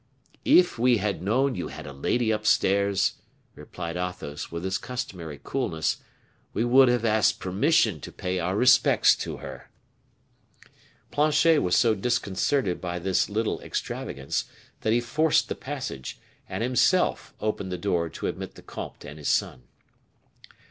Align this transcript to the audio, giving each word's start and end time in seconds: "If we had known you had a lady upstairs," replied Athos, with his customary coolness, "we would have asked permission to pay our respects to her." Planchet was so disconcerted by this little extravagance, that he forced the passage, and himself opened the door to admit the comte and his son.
"If 0.45 0.79
we 0.79 0.97
had 0.97 1.21
known 1.21 1.53
you 1.53 1.67
had 1.67 1.85
a 1.85 1.93
lady 1.93 2.31
upstairs," 2.31 3.17
replied 3.53 3.97
Athos, 3.97 4.49
with 4.49 4.63
his 4.63 4.79
customary 4.79 5.39
coolness, 5.43 5.97
"we 6.55 6.65
would 6.65 6.87
have 6.87 7.05
asked 7.05 7.39
permission 7.39 7.99
to 8.01 8.11
pay 8.11 8.39
our 8.39 8.55
respects 8.55 9.15
to 9.17 9.37
her." 9.45 9.69
Planchet 11.11 11.59
was 11.61 11.75
so 11.75 11.93
disconcerted 11.93 12.81
by 12.81 12.97
this 12.97 13.29
little 13.29 13.61
extravagance, 13.61 14.45
that 14.79 14.91
he 14.91 14.99
forced 15.01 15.49
the 15.49 15.55
passage, 15.55 16.17
and 16.49 16.63
himself 16.63 17.35
opened 17.39 17.71
the 17.71 17.77
door 17.77 18.09
to 18.09 18.25
admit 18.25 18.55
the 18.55 18.63
comte 18.63 19.05
and 19.05 19.19
his 19.19 19.29
son. 19.29 19.65